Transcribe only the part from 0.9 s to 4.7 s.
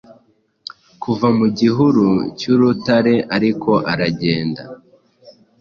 Kuva mu gihuru cyurutareariko aragenda